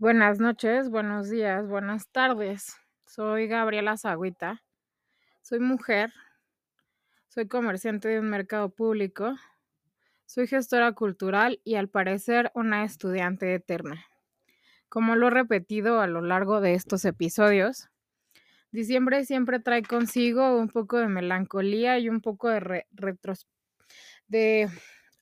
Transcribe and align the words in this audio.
Buenas 0.00 0.38
noches, 0.38 0.90
buenos 0.90 1.28
días, 1.28 1.66
buenas 1.66 2.06
tardes. 2.12 2.76
Soy 3.04 3.48
Gabriela 3.48 3.96
Zagüita. 3.96 4.62
Soy 5.42 5.58
mujer. 5.58 6.12
Soy 7.26 7.48
comerciante 7.48 8.06
de 8.06 8.20
un 8.20 8.30
mercado 8.30 8.70
público. 8.70 9.34
Soy 10.24 10.46
gestora 10.46 10.92
cultural 10.92 11.60
y 11.64 11.74
al 11.74 11.88
parecer 11.88 12.52
una 12.54 12.84
estudiante 12.84 13.52
eterna. 13.52 14.06
Como 14.88 15.16
lo 15.16 15.26
he 15.26 15.30
repetido 15.30 16.00
a 16.00 16.06
lo 16.06 16.20
largo 16.20 16.60
de 16.60 16.74
estos 16.74 17.04
episodios, 17.04 17.88
diciembre 18.70 19.24
siempre 19.24 19.58
trae 19.58 19.82
consigo 19.82 20.60
un 20.60 20.68
poco 20.68 20.98
de 20.98 21.08
melancolía 21.08 21.98
y 21.98 22.08
un 22.08 22.20
poco 22.20 22.48
de 22.50 22.60
re 22.60 22.86
retros 22.92 23.48
de 24.28 24.68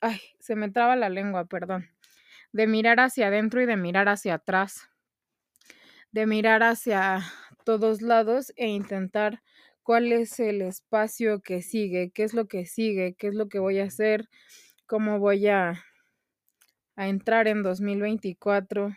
ay, 0.03 0.21
se 0.39 0.55
me 0.55 0.71
traba 0.71 0.97
la 0.97 1.09
lengua, 1.09 1.47
perdón. 1.47 1.89
De 2.57 2.67
mirar 2.67 3.01
hacia 3.01 3.27
adentro 3.27 3.61
y 3.61 3.67
de 3.67 3.77
mirar 3.77 4.09
hacia 4.09 4.37
atrás. 4.37 4.89
De 6.11 6.25
mirar 6.25 6.63
hacia 6.63 7.21
todos 7.67 8.01
lados 8.01 8.55
e 8.57 8.69
intentar 8.69 9.43
cuál 9.83 10.11
es 10.11 10.41
el 10.41 10.63
espacio 10.63 11.43
que 11.43 11.61
sigue, 11.61 12.13
qué 12.13 12.25
es 12.25 12.33
lo 12.33 12.49
que 12.49 12.65
sigue, 12.65 13.15
qué 13.15 13.27
es 13.27 13.35
lo 13.35 13.51
que 13.51 13.59
voy 13.59 13.79
a 13.79 13.85
hacer, 13.85 14.31
cómo 14.87 15.19
voy 15.19 15.49
a, 15.49 15.85
a 16.97 17.09
entrar 17.09 17.47
en 17.47 17.63
2024. 17.63 18.97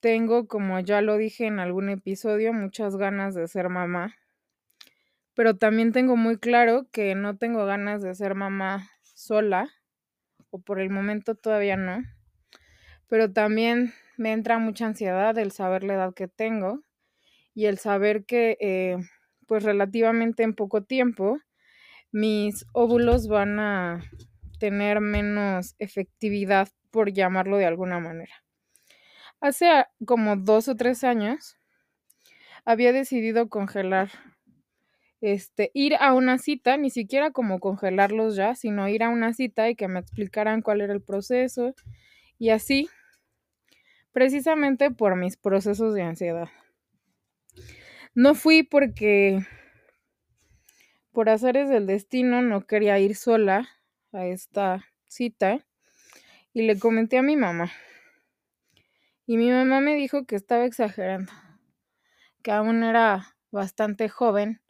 Tengo, 0.00 0.48
como 0.48 0.80
ya 0.80 1.02
lo 1.02 1.16
dije 1.16 1.46
en 1.46 1.60
algún 1.60 1.88
episodio, 1.88 2.52
muchas 2.52 2.96
ganas 2.96 3.36
de 3.36 3.46
ser 3.46 3.68
mamá, 3.68 4.16
pero 5.34 5.56
también 5.56 5.92
tengo 5.92 6.16
muy 6.16 6.36
claro 6.38 6.88
que 6.90 7.14
no 7.14 7.36
tengo 7.36 7.64
ganas 7.64 8.02
de 8.02 8.12
ser 8.16 8.34
mamá 8.34 8.90
sola, 9.02 9.70
o 10.50 10.58
por 10.58 10.80
el 10.80 10.90
momento 10.90 11.36
todavía 11.36 11.76
no, 11.76 12.02
pero 13.08 13.32
también 13.32 13.92
me 14.16 14.32
entra 14.32 14.58
mucha 14.58 14.86
ansiedad 14.86 15.36
el 15.38 15.52
saber 15.52 15.84
la 15.84 15.94
edad 15.94 16.14
que 16.14 16.28
tengo 16.28 16.80
y 17.54 17.66
el 17.66 17.78
saber 17.78 18.24
que 18.24 18.56
eh, 18.60 18.96
pues 19.46 19.62
relativamente 19.62 20.42
en 20.42 20.54
poco 20.54 20.82
tiempo 20.82 21.38
mis 22.12 22.64
óvulos 22.72 23.28
van 23.28 23.58
a 23.58 24.02
tener 24.58 25.00
menos 25.00 25.74
efectividad, 25.78 26.68
por 26.90 27.12
llamarlo 27.12 27.56
de 27.56 27.66
alguna 27.66 27.98
manera. 27.98 28.32
Hace 29.40 29.84
como 30.06 30.36
dos 30.36 30.68
o 30.68 30.76
tres 30.76 31.02
años 31.02 31.56
había 32.64 32.92
decidido 32.92 33.48
congelar, 33.48 34.10
este, 35.20 35.70
ir 35.74 35.96
a 35.96 36.14
una 36.14 36.38
cita, 36.38 36.76
ni 36.76 36.90
siquiera 36.90 37.32
como 37.32 37.58
congelarlos 37.58 38.36
ya, 38.36 38.54
sino 38.54 38.88
ir 38.88 39.02
a 39.02 39.08
una 39.08 39.34
cita 39.34 39.68
y 39.68 39.74
que 39.74 39.88
me 39.88 39.98
explicaran 39.98 40.62
cuál 40.62 40.82
era 40.82 40.92
el 40.92 41.02
proceso 41.02 41.74
y 42.38 42.50
así, 42.50 42.88
precisamente 44.14 44.92
por 44.92 45.16
mis 45.16 45.36
procesos 45.36 45.92
de 45.92 46.02
ansiedad. 46.02 46.48
No 48.14 48.36
fui 48.36 48.62
porque 48.62 49.44
por 51.12 51.28
azares 51.28 51.68
del 51.68 51.86
destino 51.88 52.40
no 52.40 52.64
quería 52.64 52.98
ir 53.00 53.16
sola 53.16 53.68
a 54.12 54.24
esta 54.26 54.84
cita 55.08 55.66
y 56.52 56.62
le 56.62 56.78
comenté 56.78 57.18
a 57.18 57.22
mi 57.22 57.36
mamá. 57.36 57.72
Y 59.26 59.36
mi 59.36 59.50
mamá 59.50 59.80
me 59.80 59.96
dijo 59.96 60.26
que 60.26 60.36
estaba 60.36 60.64
exagerando, 60.64 61.32
que 62.42 62.52
aún 62.52 62.84
era 62.84 63.34
bastante 63.50 64.08
joven 64.08 64.60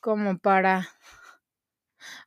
como 0.00 0.38
para, 0.38 0.88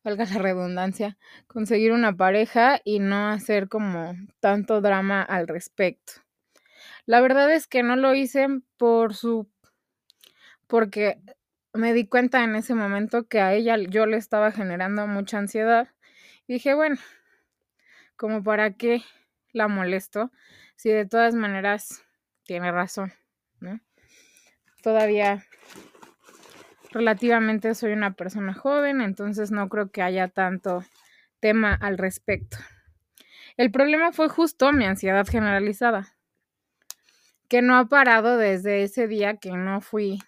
valga 0.06 0.24
la 0.24 0.38
redundancia, 0.38 1.18
conseguir 1.48 1.92
una 1.92 2.16
pareja 2.16 2.80
y 2.86 3.00
no 3.00 3.28
hacer 3.28 3.68
como 3.68 4.16
tanto 4.40 4.80
drama 4.80 5.22
al 5.22 5.50
respecto. 5.50 6.22
La 7.06 7.22
verdad 7.22 7.52
es 7.52 7.68
que 7.68 7.84
no 7.84 7.96
lo 7.96 8.14
hice 8.14 8.48
por 8.78 9.16
su, 9.16 9.50
porque 10.68 11.20
me 11.74 11.94
di 11.94 12.08
cuenta 12.08 12.44
en 12.44 12.56
ese 12.56 12.76
momento 12.76 13.28
que 13.28 13.42
a 13.42 13.54
ella 13.54 13.78
yo 13.78 14.06
le 14.06 14.18
estaba 14.18 14.52
generando 14.52 15.08
mucha 15.08 15.38
ansiedad. 15.38 15.90
Dije, 16.48 16.74
bueno, 16.74 16.98
como 18.16 18.44
para 18.44 18.74
qué 18.74 19.04
la 19.54 19.68
molesto 19.68 20.32
si 20.76 20.90
de 20.90 21.06
todas 21.06 21.36
maneras 21.36 22.04
tiene 22.44 22.72
razón, 22.72 23.14
¿no? 23.60 23.80
Todavía 24.82 25.46
relativamente 26.92 27.76
soy 27.76 27.94
una 27.94 28.14
persona 28.14 28.54
joven, 28.54 29.02
entonces 29.02 29.52
no 29.52 29.70
creo 29.70 29.92
que 29.92 30.02
haya 30.02 30.28
tanto 30.28 30.84
tema 31.40 31.74
al 31.74 31.98
respecto. 31.98 32.58
El 33.58 33.72
problema 33.72 34.12
fue 34.12 34.28
justo 34.28 34.72
mi 34.74 34.86
ansiedad 34.86 35.26
generalizada, 35.28 36.16
que 37.52 37.62
no 37.62 37.76
ha 37.76 37.90
parado 37.90 38.38
desde 38.38 38.82
ese 38.82 39.10
día 39.10 39.36
que 39.36 39.52
no 39.52 39.82
fui, 39.82 40.20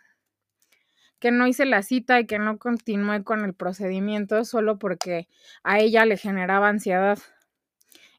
que 1.19 1.31
no 1.31 1.47
hice 1.47 1.65
la 1.65 1.81
cita 1.81 2.19
y 2.19 2.25
que 2.25 2.37
no 2.37 2.57
continué 2.57 3.23
con 3.23 3.45
el 3.45 3.53
procedimiento 3.53 4.43
solo 4.43 4.77
porque 4.77 5.29
a 5.63 5.79
ella 5.79 6.03
le 6.03 6.17
generaba 6.17 6.67
ansiedad. 6.67 7.17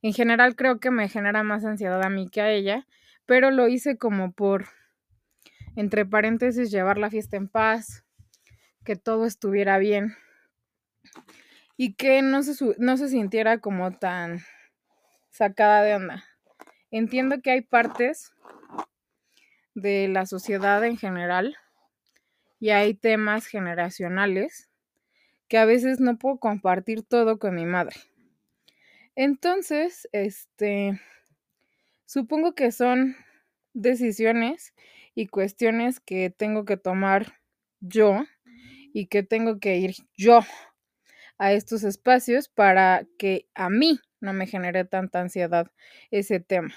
En 0.00 0.14
general 0.14 0.56
creo 0.56 0.80
que 0.80 0.90
me 0.90 1.10
genera 1.10 1.42
más 1.42 1.66
ansiedad 1.66 2.02
a 2.02 2.08
mí 2.08 2.30
que 2.30 2.40
a 2.40 2.50
ella, 2.50 2.86
pero 3.26 3.50
lo 3.50 3.68
hice 3.68 3.98
como 3.98 4.32
por, 4.32 4.68
entre 5.76 6.06
paréntesis, 6.06 6.70
llevar 6.70 6.96
la 6.96 7.10
fiesta 7.10 7.36
en 7.36 7.48
paz, 7.48 8.06
que 8.86 8.96
todo 8.96 9.26
estuviera 9.26 9.76
bien 9.76 10.16
y 11.76 11.92
que 11.92 12.22
no 12.22 12.42
se, 12.42 12.54
no 12.78 12.96
se 12.96 13.10
sintiera 13.10 13.58
como 13.58 13.92
tan 13.98 14.40
sacada 15.28 15.82
de 15.82 15.94
onda. 15.94 16.24
Entiendo 16.90 17.42
que 17.42 17.50
hay 17.50 17.60
partes 17.60 18.33
de 19.74 20.08
la 20.08 20.26
sociedad 20.26 20.84
en 20.84 20.96
general 20.96 21.56
y 22.60 22.70
hay 22.70 22.94
temas 22.94 23.46
generacionales 23.46 24.70
que 25.48 25.58
a 25.58 25.64
veces 25.64 26.00
no 26.00 26.16
puedo 26.18 26.38
compartir 26.38 27.02
todo 27.02 27.38
con 27.38 27.54
mi 27.54 27.66
madre. 27.66 27.96
Entonces, 29.16 30.08
este, 30.12 31.00
supongo 32.06 32.54
que 32.54 32.72
son 32.72 33.16
decisiones 33.72 34.74
y 35.14 35.26
cuestiones 35.26 36.00
que 36.00 36.30
tengo 36.30 36.64
que 36.64 36.76
tomar 36.76 37.40
yo 37.80 38.24
y 38.92 39.06
que 39.06 39.22
tengo 39.22 39.58
que 39.58 39.76
ir 39.76 39.94
yo 40.16 40.40
a 41.38 41.52
estos 41.52 41.84
espacios 41.84 42.48
para 42.48 43.06
que 43.18 43.48
a 43.54 43.68
mí 43.68 44.00
no 44.20 44.32
me 44.32 44.46
genere 44.46 44.84
tanta 44.84 45.20
ansiedad 45.20 45.70
ese 46.10 46.40
tema. 46.40 46.74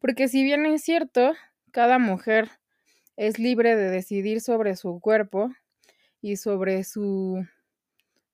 Porque 0.00 0.28
si 0.28 0.42
bien 0.42 0.66
es 0.66 0.82
cierto, 0.82 1.34
cada 1.72 1.98
mujer 1.98 2.50
es 3.16 3.38
libre 3.38 3.76
de 3.76 3.90
decidir 3.90 4.40
sobre 4.40 4.76
su 4.76 5.00
cuerpo 5.00 5.50
y 6.20 6.36
sobre 6.36 6.84
su 6.84 7.44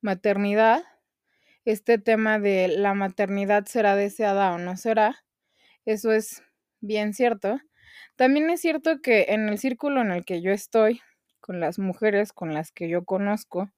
maternidad, 0.01 0.85
este 1.65 1.99
tema 1.99 2.39
de 2.39 2.69
la 2.69 2.95
maternidad 2.95 3.67
será 3.67 3.97
deseada 3.97 4.53
o 4.53 4.59
no 4.59 4.77
será, 4.77 5.25
eso 5.85 6.13
es 6.13 6.43
bien 6.81 7.15
cierto. 7.15 7.61
También 8.17 8.51
es 8.51 8.61
cierto 8.61 9.01
que 9.01 9.27
en 9.29 9.49
el 9.49 9.59
círculo 9.59 10.01
en 10.01 10.11
el 10.11 10.25
que 10.25 10.43
yo 10.43 10.51
estoy, 10.51 11.01
con 11.41 11.61
las 11.61 11.79
mujeres 11.79 12.33
con 12.33 12.53
las 12.53 12.73
que 12.73 12.89
yo 12.89 13.05
conozco, 13.05 13.71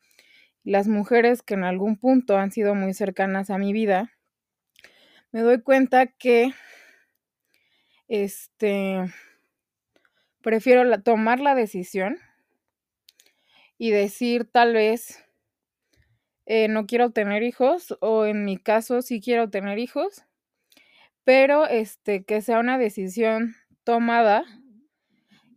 las 0.64 0.88
mujeres 0.88 1.42
que 1.42 1.54
en 1.54 1.64
algún 1.64 1.96
punto 1.96 2.36
han 2.36 2.50
sido 2.50 2.74
muy 2.74 2.94
cercanas 2.94 3.50
a 3.50 3.58
mi 3.58 3.72
vida, 3.72 4.12
me 5.32 5.40
doy 5.40 5.62
cuenta 5.62 6.06
que 6.06 6.52
este 8.08 9.04
prefiero 10.42 11.02
tomar 11.02 11.40
la 11.40 11.54
decisión 11.54 12.18
y 13.78 13.90
decir 13.90 14.44
tal 14.44 14.74
vez 14.74 15.24
eh, 16.46 16.68
no 16.68 16.86
quiero 16.86 17.10
tener 17.10 17.42
hijos 17.42 17.96
o 18.00 18.26
en 18.26 18.44
mi 18.44 18.56
caso 18.56 19.02
sí 19.02 19.20
quiero 19.20 19.50
tener 19.50 19.78
hijos, 19.78 20.24
pero 21.24 21.66
este 21.66 22.24
que 22.24 22.40
sea 22.40 22.58
una 22.58 22.78
decisión 22.78 23.54
tomada 23.84 24.44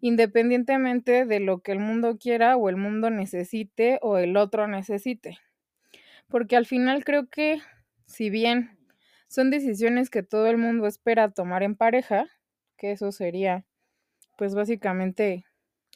independientemente 0.02 1.26
de 1.26 1.40
lo 1.40 1.62
que 1.62 1.72
el 1.72 1.80
mundo 1.80 2.18
quiera 2.18 2.58
o 2.58 2.68
el 2.68 2.76
mundo 2.76 3.10
necesite 3.10 4.00
o 4.02 4.18
el 4.18 4.36
otro 4.36 4.68
necesite. 4.68 5.38
Porque 6.28 6.58
al 6.58 6.66
final 6.66 7.06
creo 7.06 7.30
que 7.30 7.62
si 8.06 8.30
bien 8.30 8.78
son 9.30 9.50
decisiones 9.50 10.10
que 10.10 10.22
todo 10.22 10.48
el 10.48 10.58
mundo 10.58 10.88
espera 10.88 11.32
tomar 11.32 11.64
en 11.64 11.76
pareja, 11.76 12.28
que 12.78 12.92
eso 12.92 13.14
sería 13.14 13.66
pues 14.44 14.56
básicamente 14.56 15.46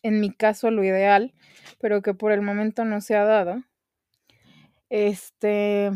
en 0.03 0.21
mi 0.21 0.33
caso 0.33 0.71
lo 0.71 0.81
ideal, 0.81 1.33
pero 1.81 2.01
que 2.01 2.13
por 2.13 2.31
el 2.31 2.41
momento 2.41 2.85
no 2.85 3.01
se 3.01 3.17
ha 3.17 3.25
dado. 3.25 3.61
Este 4.89 5.91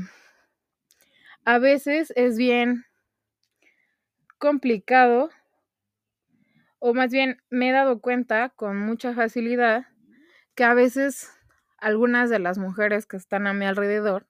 a 1.46 1.60
veces 1.60 2.12
es 2.18 2.38
bien 2.38 2.84
complicado 4.38 5.30
o 6.80 6.94
más 6.94 7.10
bien 7.10 7.42
me 7.50 7.70
he 7.70 7.72
dado 7.72 8.02
cuenta 8.02 8.50
con 8.50 8.78
mucha 8.78 9.14
facilidad 9.14 9.86
que 10.54 10.66
a 10.66 10.74
veces 10.74 11.32
algunas 11.78 12.30
de 12.30 12.40
las 12.40 12.58
mujeres 12.58 13.06
que 13.06 13.16
están 13.16 13.48
a 13.48 13.54
mi 13.54 13.66
alrededor 13.66 14.28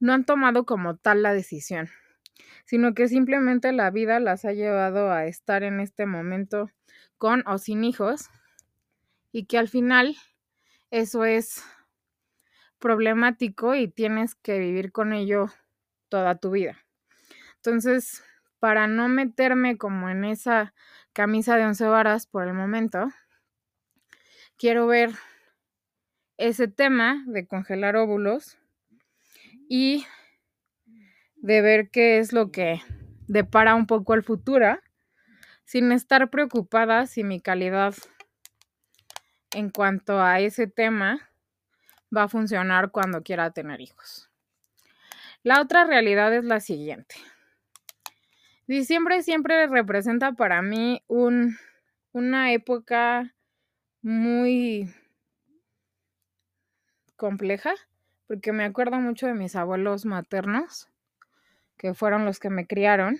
no 0.00 0.12
han 0.12 0.26
tomado 0.26 0.66
como 0.66 0.96
tal 0.96 1.22
la 1.22 1.32
decisión. 1.32 1.88
Sino 2.64 2.94
que 2.94 3.08
simplemente 3.08 3.72
la 3.72 3.90
vida 3.90 4.20
las 4.20 4.44
ha 4.44 4.52
llevado 4.52 5.10
a 5.10 5.26
estar 5.26 5.62
en 5.62 5.80
este 5.80 6.06
momento 6.06 6.70
con 7.18 7.46
o 7.46 7.58
sin 7.58 7.84
hijos 7.84 8.30
y 9.32 9.46
que 9.46 9.58
al 9.58 9.68
final 9.68 10.16
eso 10.90 11.24
es 11.24 11.64
problemático 12.78 13.74
y 13.74 13.88
tienes 13.88 14.34
que 14.34 14.58
vivir 14.58 14.90
con 14.90 15.12
ello 15.12 15.46
toda 16.08 16.36
tu 16.36 16.50
vida. 16.50 16.78
Entonces, 17.56 18.24
para 18.58 18.86
no 18.86 19.08
meterme 19.08 19.76
como 19.76 20.08
en 20.08 20.24
esa 20.24 20.74
camisa 21.12 21.56
de 21.56 21.66
once 21.66 21.86
varas 21.86 22.26
por 22.26 22.46
el 22.46 22.54
momento, 22.54 23.08
quiero 24.56 24.86
ver 24.86 25.10
ese 26.36 26.68
tema 26.68 27.22
de 27.26 27.46
congelar 27.46 27.96
óvulos 27.96 28.56
y 29.68 30.06
de 31.42 31.62
ver 31.62 31.90
qué 31.90 32.18
es 32.18 32.32
lo 32.32 32.50
que 32.50 32.80
depara 33.26 33.74
un 33.74 33.86
poco 33.86 34.14
el 34.14 34.22
futuro, 34.22 34.78
sin 35.64 35.92
estar 35.92 36.30
preocupada 36.30 37.06
si 37.06 37.24
mi 37.24 37.40
calidad 37.40 37.94
en 39.52 39.70
cuanto 39.70 40.20
a 40.20 40.40
ese 40.40 40.66
tema 40.66 41.30
va 42.14 42.24
a 42.24 42.28
funcionar 42.28 42.90
cuando 42.90 43.22
quiera 43.22 43.50
tener 43.52 43.80
hijos. 43.80 44.30
La 45.42 45.60
otra 45.60 45.84
realidad 45.84 46.34
es 46.34 46.44
la 46.44 46.60
siguiente. 46.60 47.14
Diciembre 48.66 49.22
siempre 49.22 49.66
representa 49.66 50.32
para 50.32 50.60
mí 50.60 51.02
un, 51.08 51.56
una 52.12 52.52
época 52.52 53.34
muy 54.02 54.92
compleja, 57.16 57.72
porque 58.26 58.52
me 58.52 58.64
acuerdo 58.64 58.96
mucho 58.96 59.26
de 59.26 59.34
mis 59.34 59.56
abuelos 59.56 60.04
maternos, 60.04 60.89
que 61.80 61.94
fueron 61.94 62.26
los 62.26 62.38
que 62.38 62.50
me 62.50 62.66
criaron. 62.66 63.18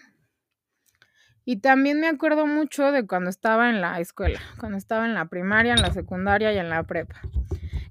Y 1.46 1.60
también 1.60 1.98
me 1.98 2.08
acuerdo 2.08 2.46
mucho 2.46 2.92
de 2.92 3.06
cuando 3.06 3.30
estaba 3.30 3.70
en 3.70 3.80
la 3.80 3.98
escuela, 4.00 4.38
cuando 4.58 4.76
estaba 4.76 5.06
en 5.06 5.14
la 5.14 5.28
primaria, 5.28 5.72
en 5.72 5.80
la 5.80 5.90
secundaria 5.92 6.52
y 6.52 6.58
en 6.58 6.68
la 6.68 6.82
prepa. 6.82 7.22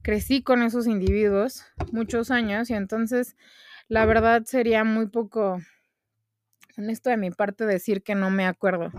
Crecí 0.03 0.43
con 0.43 0.61
esos 0.61 0.85
individuos 0.85 1.65
muchos 1.91 2.29
años 2.29 2.69
y 2.69 2.75
entonces 2.75 3.35
la 3.87 4.05
verdad 4.05 4.43
sería 4.45 4.83
muy 4.83 5.07
poco 5.07 5.59
honesto 6.77 7.09
de 7.09 7.17
mi 7.17 7.31
parte 7.31 7.65
decir 7.65 8.03
que 8.03 8.13
no 8.13 8.29
me 8.29 8.45
acuerdo 8.45 8.91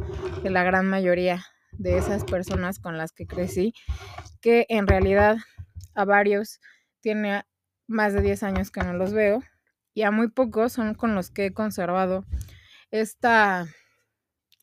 de 0.42 0.50
la 0.50 0.64
gran 0.64 0.86
mayoría 0.86 1.46
de 1.70 1.96
esas 1.96 2.24
personas 2.24 2.80
con 2.80 2.98
las 2.98 3.12
que 3.12 3.28
crecí, 3.28 3.74
que 4.40 4.66
en 4.68 4.88
realidad 4.88 5.36
a 5.94 6.04
varios 6.04 6.60
tiene 6.98 7.44
más 7.86 8.12
de 8.12 8.22
10 8.22 8.42
años 8.42 8.70
que 8.72 8.82
no 8.82 8.92
los 8.92 9.12
veo 9.12 9.40
y 10.00 10.02
a 10.02 10.10
muy 10.10 10.28
pocos 10.28 10.72
son 10.72 10.94
con 10.94 11.14
los 11.14 11.30
que 11.30 11.46
he 11.46 11.52
conservado 11.52 12.24
esta, 12.90 13.66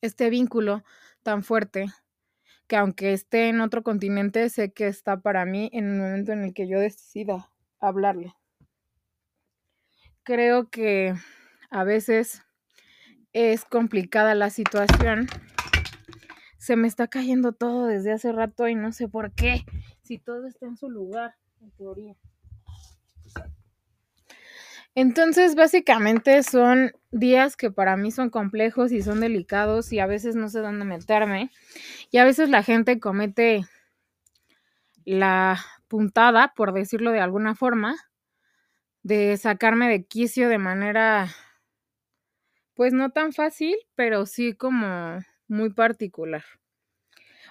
este 0.02 0.30
vínculo 0.30 0.84
tan 1.24 1.44
fuerte 1.44 1.86
que 2.68 2.76
aunque 2.76 3.14
esté 3.14 3.50
en 3.50 3.62
otro 3.62 3.84
continente, 3.84 4.50
sé 4.50 4.74
que 4.74 4.88
está 4.88 5.22
para 5.22 5.46
mí 5.46 5.70
en 5.74 5.90
el 5.90 5.98
momento 6.00 6.32
en 6.32 6.44
el 6.44 6.54
que 6.54 6.68
yo 6.68 6.80
decida 6.80 7.50
hablarle 7.80 8.34
creo 10.28 10.70
que 10.70 11.14
a 11.70 11.86
veces 11.86 12.44
es 13.32 13.64
complicada 13.64 14.36
la 14.36 14.50
situación. 14.50 15.30
Se 16.58 16.76
me 16.76 16.90
está 16.90 17.08
cayendo 17.08 17.54
todo 17.54 17.86
desde 17.86 18.12
hace 18.12 18.34
rato 18.34 18.68
y 18.68 18.76
no 18.76 18.92
sé 18.92 19.08
por 19.08 19.32
qué, 19.32 19.64
si 20.04 20.18
todo 20.18 20.46
está 20.48 20.66
en 20.66 20.76
su 20.76 20.90
lugar, 20.90 21.36
en 21.62 21.72
teoría. 21.72 22.18
Entonces, 25.00 25.54
básicamente 25.54 26.42
son 26.42 26.92
días 27.12 27.56
que 27.56 27.70
para 27.70 27.96
mí 27.98 28.10
son 28.10 28.32
complejos 28.32 28.92
y 28.92 29.04
son 29.04 29.20
delicados 29.20 29.94
y 29.94 30.00
a 30.00 30.08
veces 30.08 30.36
no 30.36 30.50
sé 30.50 30.58
dónde 30.58 30.86
meterme. 30.86 31.52
Y 32.10 32.18
a 32.18 32.26
veces 32.26 32.50
la 32.50 32.64
gente 32.64 33.00
comete 33.00 33.62
la 35.06 35.64
puntada, 35.88 36.52
por 36.56 36.74
decirlo 36.74 37.12
de 37.12 37.20
alguna 37.20 37.54
forma, 37.54 37.96
de 39.04 39.38
sacarme 39.38 39.88
de 39.88 40.04
quicio 40.04 40.50
de 40.50 40.58
manera, 40.58 41.28
pues 42.74 42.92
no 42.92 43.12
tan 43.12 43.34
fácil, 43.34 43.76
pero 43.94 44.26
sí 44.26 44.54
como 44.54 45.20
muy 45.48 45.72
particular. 45.74 46.44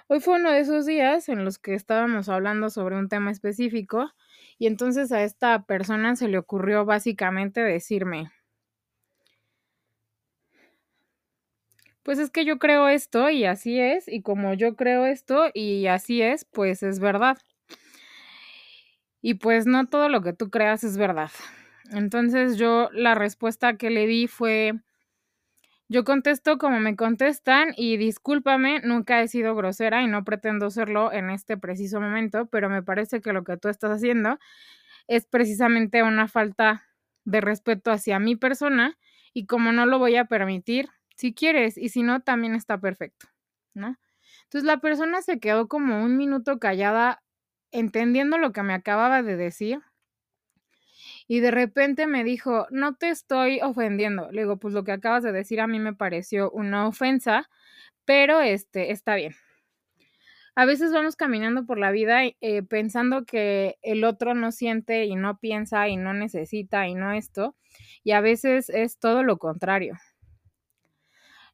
Hoy 0.07 0.19
fue 0.19 0.35
uno 0.35 0.51
de 0.51 0.59
esos 0.59 0.85
días 0.85 1.29
en 1.29 1.45
los 1.45 1.59
que 1.59 1.75
estábamos 1.75 2.27
hablando 2.27 2.69
sobre 2.69 2.97
un 2.97 3.07
tema 3.07 3.31
específico 3.31 4.11
y 4.59 4.67
entonces 4.67 5.11
a 5.11 5.23
esta 5.23 5.65
persona 5.65 6.15
se 6.15 6.27
le 6.27 6.37
ocurrió 6.37 6.85
básicamente 6.85 7.61
decirme, 7.61 8.31
pues 12.03 12.17
es 12.19 12.31
que 12.31 12.45
yo 12.45 12.57
creo 12.57 12.87
esto 12.87 13.29
y 13.29 13.45
así 13.45 13.79
es, 13.79 14.07
y 14.07 14.21
como 14.21 14.53
yo 14.53 14.75
creo 14.75 15.05
esto 15.05 15.49
y 15.53 15.87
así 15.87 16.21
es, 16.21 16.45
pues 16.45 16.81
es 16.83 16.99
verdad. 16.99 17.37
Y 19.21 19.35
pues 19.35 19.65
no 19.65 19.87
todo 19.87 20.09
lo 20.09 20.21
que 20.21 20.33
tú 20.33 20.49
creas 20.49 20.83
es 20.83 20.97
verdad. 20.97 21.31
Entonces 21.91 22.57
yo 22.57 22.89
la 22.91 23.15
respuesta 23.15 23.77
que 23.77 23.89
le 23.89 24.07
di 24.07 24.27
fue, 24.27 24.73
yo 25.89 26.03
contesto 26.03 26.57
como 26.57 26.79
me 26.79 26.95
contestan 26.95 27.73
y 27.77 27.97
discúlpame, 27.97 28.81
nunca 28.83 29.21
he 29.21 29.27
sido 29.27 29.55
grosera 29.55 30.03
y 30.03 30.07
no 30.07 30.23
pretendo 30.25 30.69
serlo 30.69 31.11
en 31.13 31.29
este 31.29 31.57
preciso 31.57 32.01
momento, 32.01 32.47
pero 32.47 32.69
me 32.69 32.83
parece 32.83 33.21
que 33.21 33.33
lo 33.33 33.43
que 33.43 33.57
tú 33.57 33.69
estás 33.69 33.91
haciendo 33.91 34.37
es 35.07 35.25
precisamente 35.25 36.03
una 36.03 36.27
falta 36.27 36.83
de 37.25 37.41
respeto 37.41 37.91
hacia 37.91 38.19
mi 38.19 38.35
persona 38.35 38.97
y 39.33 39.45
como 39.47 39.71
no 39.71 39.85
lo 39.85 39.99
voy 39.99 40.15
a 40.17 40.25
permitir, 40.25 40.89
si 41.15 41.33
quieres 41.33 41.77
y 41.77 41.89
si 41.89 42.03
no, 42.03 42.21
también 42.21 42.55
está 42.55 42.79
perfecto, 42.79 43.27
¿no? 43.73 43.97
Entonces 44.43 44.65
la 44.65 44.77
persona 44.79 45.21
se 45.21 45.39
quedó 45.39 45.67
como 45.67 46.03
un 46.03 46.17
minuto 46.17 46.59
callada 46.59 47.23
entendiendo 47.71 48.37
lo 48.37 48.53
que 48.53 48.63
me 48.63 48.73
acababa 48.73 49.23
de 49.23 49.35
decir 49.37 49.81
y 51.27 51.41
de 51.41 51.51
repente 51.51 52.07
me 52.07 52.23
dijo, 52.23 52.67
no 52.71 52.95
te 52.95 53.09
estoy 53.09 53.59
ofendiendo. 53.61 54.31
Le 54.31 54.43
digo, 54.43 54.57
pues 54.57 54.73
lo 54.73 54.83
que 54.83 54.93
acabas 54.93 55.23
de 55.23 55.31
decir 55.33 55.59
a 55.61 55.67
mí 55.67 55.79
me 55.79 55.93
pareció 55.93 56.49
una 56.51 56.87
ofensa, 56.87 57.49
pero 58.05 58.41
este, 58.41 58.91
está 58.91 59.15
bien. 59.15 59.35
A 60.55 60.65
veces 60.65 60.91
vamos 60.91 61.15
caminando 61.15 61.65
por 61.67 61.77
la 61.77 61.91
vida 61.91 62.23
eh, 62.23 62.63
pensando 62.63 63.25
que 63.25 63.77
el 63.83 64.03
otro 64.03 64.33
no 64.33 64.51
siente 64.51 65.05
y 65.05 65.15
no 65.15 65.37
piensa 65.37 65.87
y 65.87 65.97
no 65.97 66.13
necesita 66.13 66.87
y 66.87 66.95
no 66.95 67.11
esto, 67.11 67.55
y 68.03 68.11
a 68.13 68.21
veces 68.21 68.69
es 68.69 68.97
todo 68.97 69.21
lo 69.21 69.37
contrario. 69.37 69.97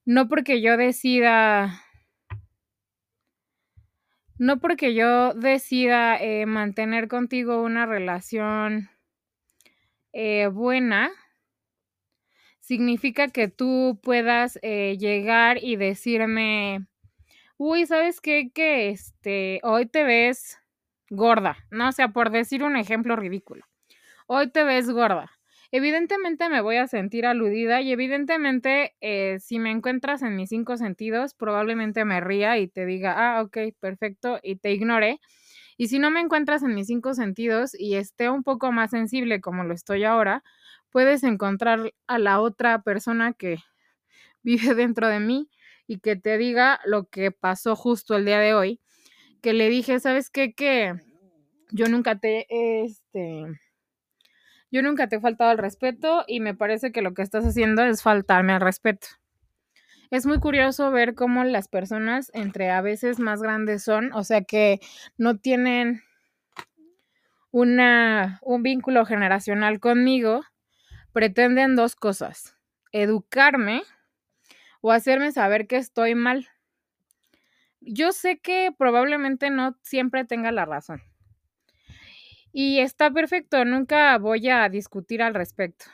No 0.05 0.29
porque 0.29 0.61
yo 0.61 0.77
decida 0.77 1.81
no 4.37 4.59
porque 4.59 4.93
yo 4.93 5.33
decida 5.33 6.17
eh, 6.17 6.45
mantener 6.45 7.07
contigo 7.07 7.61
una 7.61 7.85
relación 7.85 8.89
eh, 10.13 10.47
buena, 10.47 11.11
significa 12.59 13.27
que 13.29 13.47
tú 13.47 13.99
puedas 14.03 14.57
eh, 14.61 14.97
llegar 14.99 15.57
y 15.63 15.75
decirme, 15.75 16.87
uy, 17.57 17.85
¿sabes 17.85 18.21
qué? 18.21 18.51
Que 18.53 18.89
este, 18.89 19.59
hoy 19.63 19.85
te 19.87 20.03
ves 20.03 20.59
gorda, 21.09 21.57
¿no? 21.71 21.89
O 21.89 21.91
sea, 21.91 22.09
por 22.09 22.31
decir 22.31 22.63
un 22.63 22.77
ejemplo 22.77 23.15
ridículo. 23.15 23.65
Hoy 24.27 24.51
te 24.51 24.63
ves 24.63 24.89
gorda 24.91 25.31
evidentemente 25.73 26.49
me 26.49 26.61
voy 26.61 26.77
a 26.77 26.87
sentir 26.87 27.25
aludida 27.25 27.81
y 27.81 27.91
evidentemente 27.91 28.93
eh, 29.01 29.39
si 29.39 29.57
me 29.57 29.71
encuentras 29.71 30.21
en 30.21 30.35
mis 30.35 30.49
cinco 30.49 30.77
sentidos, 30.77 31.33
probablemente 31.33 32.05
me 32.05 32.21
ría 32.21 32.59
y 32.59 32.67
te 32.67 32.85
diga, 32.85 33.15
ah, 33.17 33.41
ok, 33.41 33.57
perfecto, 33.79 34.39
y 34.43 34.57
te 34.57 34.71
ignore. 34.71 35.19
Y 35.77 35.87
si 35.87 35.99
no 35.99 36.11
me 36.11 36.19
encuentras 36.19 36.63
en 36.63 36.75
mis 36.75 36.87
cinco 36.87 37.13
sentidos 37.13 37.73
y 37.77 37.95
esté 37.95 38.29
un 38.29 38.43
poco 38.43 38.71
más 38.71 38.91
sensible 38.91 39.41
como 39.41 39.63
lo 39.63 39.73
estoy 39.73 40.03
ahora, 40.03 40.43
puedes 40.89 41.23
encontrar 41.23 41.93
a 42.07 42.19
la 42.19 42.39
otra 42.39 42.81
persona 42.83 43.33
que 43.33 43.57
vive 44.43 44.75
dentro 44.75 45.07
de 45.07 45.19
mí 45.19 45.49
y 45.87 45.99
que 45.99 46.15
te 46.15 46.37
diga 46.37 46.79
lo 46.85 47.05
que 47.05 47.31
pasó 47.31 47.75
justo 47.75 48.15
el 48.15 48.25
día 48.25 48.39
de 48.39 48.53
hoy, 48.53 48.79
que 49.41 49.53
le 49.53 49.69
dije, 49.69 49.99
¿sabes 49.99 50.29
qué? 50.29 50.53
Que 50.53 50.93
yo 51.71 51.87
nunca 51.89 52.19
te, 52.19 52.45
este, 52.49 53.45
yo 54.71 54.81
nunca 54.81 55.07
te 55.07 55.17
he 55.17 55.19
faltado 55.19 55.51
al 55.51 55.57
respeto 55.57 56.23
y 56.27 56.39
me 56.39 56.55
parece 56.55 56.91
que 56.91 57.01
lo 57.01 57.13
que 57.13 57.21
estás 57.21 57.45
haciendo 57.45 57.83
es 57.83 58.01
faltarme 58.01 58.53
al 58.53 58.61
respeto. 58.61 59.07
Es 60.13 60.27
muy 60.27 60.39
curioso 60.39 60.91
ver 60.91 61.15
cómo 61.15 61.43
las 61.43 61.67
personas 61.67 62.29
entre 62.35 62.69
a 62.69 62.81
veces 62.81 63.17
más 63.17 63.41
grandes 63.41 63.83
son, 63.83 64.13
o 64.13 64.23
sea 64.23 64.43
que 64.43 64.79
no 65.17 65.39
tienen 65.39 66.03
una, 67.49 68.39
un 68.43 68.61
vínculo 68.61 69.07
generacional 69.07 69.79
conmigo, 69.79 70.43
pretenden 71.13 71.75
dos 71.75 71.95
cosas, 71.95 72.55
educarme 72.91 73.81
o 74.81 74.91
hacerme 74.91 75.31
saber 75.31 75.65
que 75.65 75.77
estoy 75.77 76.13
mal. 76.13 76.47
Yo 77.81 78.11
sé 78.11 78.37
que 78.37 78.71
probablemente 78.77 79.49
no 79.49 79.79
siempre 79.81 80.25
tenga 80.25 80.51
la 80.51 80.65
razón. 80.65 81.01
Y 82.51 82.81
está 82.81 83.09
perfecto, 83.09 83.65
nunca 83.65 84.15
voy 84.19 84.47
a 84.47 84.69
discutir 84.69 85.23
al 85.23 85.33
respecto. 85.33 85.85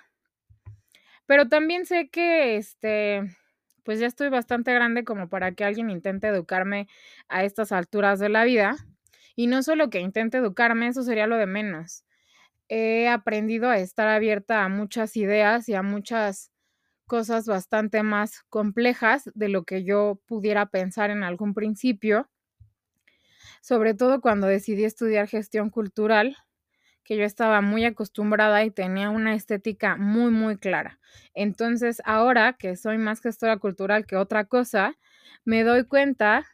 Pero 1.25 1.47
también 1.47 1.85
sé 1.85 2.09
que, 2.09 2.57
este, 2.57 3.38
pues 3.89 3.99
ya 3.99 4.05
estoy 4.05 4.29
bastante 4.29 4.71
grande 4.71 5.03
como 5.03 5.29
para 5.29 5.51
que 5.53 5.63
alguien 5.63 5.89
intente 5.89 6.27
educarme 6.27 6.87
a 7.27 7.43
estas 7.43 7.71
alturas 7.71 8.19
de 8.19 8.29
la 8.29 8.43
vida. 8.43 8.75
Y 9.35 9.47
no 9.47 9.63
solo 9.63 9.89
que 9.89 9.99
intente 9.99 10.37
educarme, 10.37 10.89
eso 10.89 11.01
sería 11.01 11.25
lo 11.25 11.37
de 11.37 11.47
menos. 11.47 12.05
He 12.67 13.07
aprendido 13.07 13.67
a 13.67 13.79
estar 13.79 14.07
abierta 14.07 14.63
a 14.63 14.69
muchas 14.69 15.17
ideas 15.17 15.67
y 15.69 15.73
a 15.73 15.81
muchas 15.81 16.51
cosas 17.07 17.47
bastante 17.47 18.03
más 18.03 18.43
complejas 18.49 19.31
de 19.33 19.49
lo 19.49 19.63
que 19.63 19.83
yo 19.83 20.21
pudiera 20.27 20.67
pensar 20.67 21.09
en 21.09 21.23
algún 21.23 21.55
principio, 21.55 22.29
sobre 23.59 23.95
todo 23.95 24.21
cuando 24.21 24.45
decidí 24.45 24.83
estudiar 24.83 25.27
gestión 25.27 25.71
cultural, 25.71 26.37
que 27.09 27.17
yo 27.17 27.23
estaba 27.25 27.61
muy 27.61 27.85
acostumbrada 27.85 28.63
y 28.63 28.69
tenía 28.69 29.09
una 29.09 29.33
estética 29.33 29.95
muy, 29.97 30.29
muy 30.29 30.57
clara. 30.59 30.99
Entonces, 31.33 32.03
ahora 32.05 32.53
que 32.53 32.75
soy 32.75 32.99
más 32.99 33.19
gestora 33.19 33.57
cultural 33.57 34.05
que 34.05 34.15
otra 34.15 34.45
cosa, 34.45 34.95
me 35.43 35.63
doy 35.63 35.85
cuenta 35.85 36.45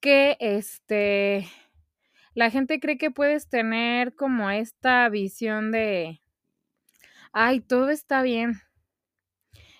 que 0.00 0.36
este 0.40 1.46
la 2.34 2.50
gente 2.50 2.80
cree 2.80 2.98
que 2.98 3.10
puedes 3.10 3.48
tener 3.48 4.14
como 4.14 4.50
esta 4.50 5.08
visión 5.10 5.72
de 5.72 6.20
ay, 7.32 7.60
todo 7.60 7.90
está 7.90 8.22
bien. 8.22 8.62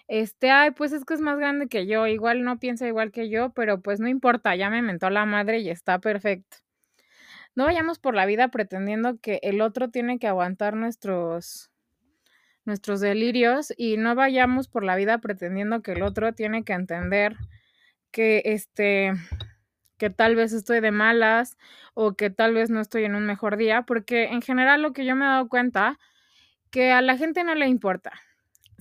Este, 0.09 0.51
ay, 0.51 0.73
pues 0.73 0.93
es 0.93 1.05
que 1.05 1.15
es 1.15 1.21
más 1.21 1.39
grande 1.39 1.69
que 1.69 1.87
yo, 1.87 2.07
igual 2.07 2.43
no 2.45 2.59
piensa 2.59 2.87
igual 2.87 3.13
que 3.13 3.29
yo, 3.31 3.51
pero 3.55 3.81
pues 3.81 4.01
no 4.01 4.09
importa, 4.09 4.55
ya 4.57 4.71
me 4.71 4.83
mentó 4.83 5.11
la 5.11 5.25
madre 5.27 5.61
y 5.61 5.71
está 5.71 6.01
perfecto. 6.01 6.59
No 7.55 7.65
vayamos 7.65 7.99
por 7.99 8.15
la 8.15 8.27
vida 8.27 8.49
pretendiendo 8.49 9.19
que 9.21 9.41
el 9.43 9.61
otro 9.61 9.91
tiene 9.91 10.19
que 10.19 10.29
aguantar 10.29 10.75
nuestros 10.75 11.71
nuestros 12.65 13.01
delirios 13.01 13.73
y 13.77 13.97
no 13.97 14.15
vayamos 14.15 14.69
por 14.69 14.85
la 14.85 14.95
vida 14.95 15.19
pretendiendo 15.19 15.83
que 15.83 15.93
el 15.93 16.03
otro 16.03 16.33
tiene 16.33 16.65
que 16.65 16.73
entender 16.75 17.37
que 18.13 18.43
este 18.45 19.13
que 19.99 20.11
tal 20.11 20.35
vez 20.35 20.53
estoy 20.53 20.81
de 20.81 20.91
malas 20.91 21.57
o 21.95 22.15
que 22.15 22.29
tal 22.31 22.55
vez 22.55 22.71
no 22.71 22.81
estoy 22.81 23.05
en 23.05 23.15
un 23.15 23.25
mejor 23.25 23.57
día, 23.57 23.83
porque 23.83 24.25
en 24.25 24.43
general 24.43 24.83
lo 24.83 24.93
que 24.93 25.05
yo 25.05 25.15
me 25.15 25.25
he 25.25 25.29
dado 25.29 25.49
cuenta 25.49 26.01
que 26.73 26.91
a 26.91 27.03
la 27.03 27.17
gente 27.17 27.45
no 27.45 27.55
le 27.55 27.69
importa. 27.69 28.13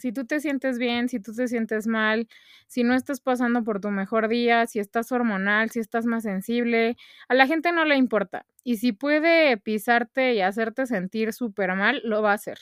Si 0.01 0.11
tú 0.11 0.25
te 0.25 0.39
sientes 0.39 0.77
bien, 0.79 1.09
si 1.09 1.19
tú 1.19 1.33
te 1.33 1.47
sientes 1.47 1.87
mal, 1.87 2.27
si 2.67 2.83
no 2.83 2.93
estás 2.95 3.21
pasando 3.21 3.63
por 3.63 3.79
tu 3.79 3.89
mejor 3.91 4.27
día, 4.27 4.67
si 4.67 4.79
estás 4.79 5.11
hormonal, 5.11 5.69
si 5.69 5.79
estás 5.79 6.05
más 6.05 6.23
sensible, 6.23 6.97
a 7.29 7.33
la 7.35 7.47
gente 7.47 7.71
no 7.71 7.85
le 7.85 7.95
importa. 7.97 8.45
Y 8.63 8.77
si 8.77 8.91
puede 8.93 9.57
pisarte 9.57 10.33
y 10.33 10.41
hacerte 10.41 10.85
sentir 10.87 11.33
súper 11.33 11.75
mal, 11.75 12.01
lo 12.03 12.21
va 12.21 12.31
a 12.31 12.35
hacer. 12.35 12.57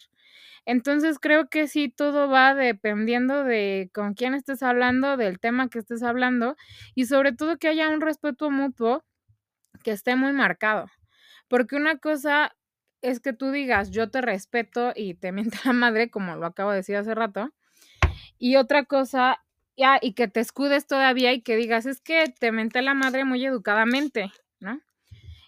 Entonces 0.66 1.20
creo 1.20 1.50
que 1.50 1.68
sí, 1.68 1.90
todo 1.90 2.30
va 2.30 2.54
dependiendo 2.54 3.44
de 3.44 3.90
con 3.94 4.14
quién 4.14 4.34
estés 4.34 4.62
hablando, 4.64 5.18
del 5.18 5.40
tema 5.40 5.70
que 5.70 5.80
estés 5.80 6.04
hablando 6.04 6.56
y 6.96 7.06
sobre 7.06 7.34
todo 7.34 7.58
que 7.58 7.70
haya 7.70 7.90
un 7.90 8.02
respeto 8.02 8.52
mutuo 8.52 9.04
que 9.84 9.92
esté 9.92 10.16
muy 10.16 10.34
marcado. 10.34 10.88
Porque 11.48 11.76
una 11.76 11.98
cosa 11.98 12.56
es 13.02 13.20
que 13.20 13.34
tú 13.34 13.52
digas, 13.52 13.92
yo 13.92 14.10
te 14.10 14.22
respeto 14.22 14.94
y 14.96 15.14
te 15.16 15.32
miente 15.32 15.58
la 15.66 15.74
madre, 15.74 16.10
como 16.10 16.36
lo 16.36 16.46
acabo 16.46 16.72
de 16.72 16.78
decir 16.78 16.96
hace 16.96 17.16
rato. 17.16 17.52
Y 18.38 18.56
otra 18.56 18.86
cosa, 18.86 19.42
ya, 19.78 20.00
y 20.02 20.14
que 20.14 20.28
te 20.28 20.40
escudes 20.40 20.88
todavía 20.88 21.34
y 21.34 21.42
que 21.42 21.56
digas, 21.56 21.86
es 21.86 22.02
que 22.02 22.34
te 22.40 22.52
menté 22.52 22.82
la 22.82 22.94
madre 22.94 23.26
muy 23.26 23.46
educadamente, 23.46 24.32
¿no? 24.60 24.80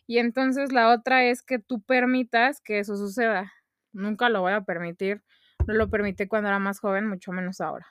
Y 0.07 0.17
entonces 0.19 0.73
la 0.73 0.89
otra 0.89 1.23
es 1.25 1.41
que 1.41 1.59
tú 1.59 1.81
permitas 1.81 2.59
que 2.59 2.79
eso 2.79 2.97
suceda. 2.97 3.53
Nunca 3.93 4.29
lo 4.29 4.41
voy 4.41 4.53
a 4.53 4.61
permitir. 4.61 5.23
No 5.67 5.73
lo 5.73 5.89
permití 5.89 6.27
cuando 6.27 6.49
era 6.49 6.59
más 6.59 6.79
joven, 6.79 7.07
mucho 7.07 7.31
menos 7.31 7.61
ahora. 7.61 7.87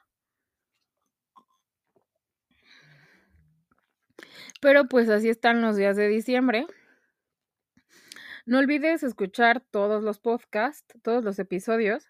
Pero 4.60 4.86
pues 4.86 5.08
así 5.08 5.30
están 5.30 5.62
los 5.62 5.76
días 5.76 5.96
de 5.96 6.08
diciembre. 6.08 6.66
No 8.50 8.58
olvides 8.58 9.04
escuchar 9.04 9.60
todos 9.60 10.02
los 10.02 10.18
podcasts, 10.18 11.00
todos 11.02 11.22
los 11.22 11.38
episodios. 11.38 12.08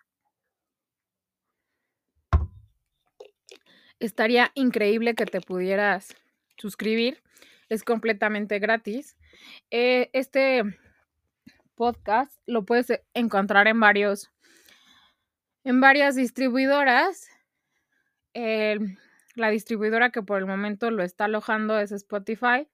Estaría 3.98 4.50
increíble 4.54 5.14
que 5.14 5.26
te 5.26 5.42
pudieras 5.42 6.16
suscribir. 6.56 7.22
Es 7.68 7.84
completamente 7.84 8.58
gratis. 8.58 9.18
Eh, 9.70 10.08
este 10.14 10.62
podcast 11.74 12.32
lo 12.46 12.64
puedes 12.64 12.90
encontrar 13.12 13.68
en 13.68 13.78
varios 13.78 14.30
en 15.62 15.82
varias 15.82 16.14
distribuidoras. 16.14 17.28
La 18.32 19.50
distribuidora 19.50 20.08
que 20.08 20.22
por 20.22 20.38
el 20.38 20.46
momento 20.46 20.90
lo 20.90 21.02
está 21.02 21.26
alojando 21.26 21.78
es 21.78 21.92
Spotify. 21.92 22.66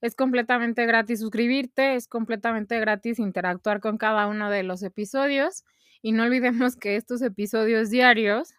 Es 0.00 0.14
completamente 0.14 0.86
gratis 0.86 1.20
suscribirte, 1.20 1.96
es 1.96 2.06
completamente 2.06 2.78
gratis 2.78 3.18
interactuar 3.18 3.80
con 3.80 3.98
cada 3.98 4.28
uno 4.28 4.48
de 4.50 4.62
los 4.62 4.82
episodios. 4.84 5.64
Y 6.02 6.12
no 6.12 6.22
olvidemos 6.24 6.76
que 6.76 6.94
estos 6.96 7.20
episodios 7.22 7.90
diarios, 7.90 8.54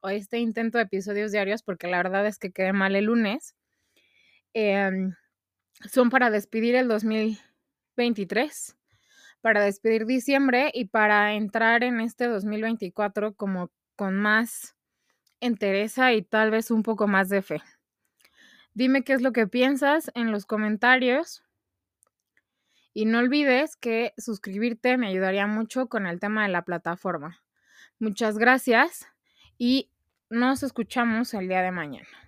o 0.00 0.08
este 0.08 0.38
intento 0.38 0.78
de 0.78 0.84
episodios 0.84 1.32
diarios, 1.32 1.62
porque 1.62 1.88
la 1.88 1.96
verdad 1.96 2.26
es 2.26 2.38
que 2.38 2.52
quedé 2.52 2.72
mal 2.72 2.94
el 2.94 3.06
lunes, 3.06 3.56
em, 4.54 5.14
son 5.92 6.10
para 6.10 6.30
despedir 6.30 6.74
el 6.76 6.88
2023, 6.88 8.76
para 9.42 9.62
despedir 9.64 10.06
diciembre 10.06 10.70
y 10.74 10.86
para 10.86 11.34
entrar 11.34 11.84
en 11.84 12.00
este 12.00 12.26
2024 12.28 13.34
como 13.34 13.70
con 13.96 14.16
más 14.16 14.76
entereza 15.40 16.12
y 16.14 16.22
tal 16.22 16.50
vez 16.50 16.70
un 16.70 16.82
poco 16.82 17.08
más 17.08 17.28
de 17.30 17.42
fe. 17.42 17.62
Dime 18.74 19.04
qué 19.04 19.12
es 19.12 19.22
lo 19.22 19.32
que 19.32 19.46
piensas 19.46 20.10
en 20.14 20.32
los 20.32 20.46
comentarios. 20.46 21.44
Y 22.92 23.06
no 23.06 23.18
olvides 23.18 23.76
que 23.76 24.12
suscribirte 24.18 24.96
me 24.98 25.08
ayudaría 25.08 25.46
mucho 25.46 25.88
con 25.88 26.06
el 26.06 26.18
tema 26.18 26.42
de 26.42 26.48
la 26.48 26.62
plataforma. 26.62 27.40
Muchas 28.00 28.36
gracias 28.36 29.06
y 29.58 29.90
nos 30.28 30.64
escuchamos 30.64 31.34
el 31.34 31.48
día 31.48 31.62
de 31.62 31.70
mañana. 31.70 32.23